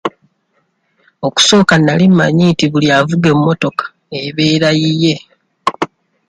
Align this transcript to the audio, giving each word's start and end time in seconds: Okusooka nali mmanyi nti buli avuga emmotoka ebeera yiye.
Okusooka 1.27 1.73
nali 1.79 2.05
mmanyi 2.11 2.43
nti 2.53 2.65
buli 2.71 2.87
avuga 2.99 3.27
emmotoka 3.33 3.83
ebeera 4.27 4.69
yiye. 4.79 5.15